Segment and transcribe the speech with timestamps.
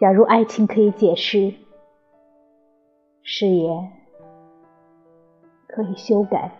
[0.00, 1.52] 假如爱情可以解释，
[3.22, 3.92] 誓言
[5.68, 6.50] 可以修改。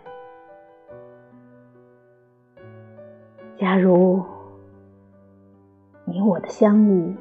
[3.57, 4.21] 假如
[6.05, 7.15] 你我的相遇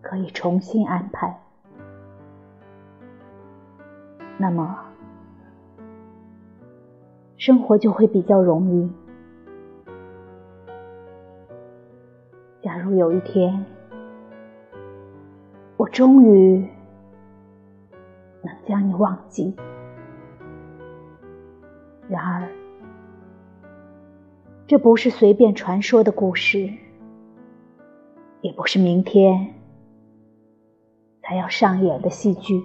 [0.00, 1.36] 可以重新安排，
[4.38, 4.78] 那么
[7.36, 8.92] 生活就会比较容易。
[12.62, 13.66] 假如有一天，
[15.90, 16.68] 终于
[18.42, 19.56] 能将你忘记，
[22.08, 22.48] 然而，
[24.66, 26.72] 这不是随便传说的故事，
[28.42, 29.54] 也不是明天
[31.22, 32.62] 才要上演的戏剧。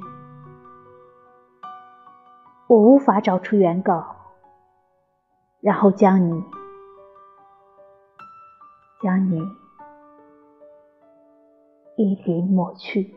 [2.67, 4.15] 我无法找出原稿，
[5.61, 6.43] 然后将你，
[9.01, 9.41] 将你
[11.95, 13.07] 一笔抹去。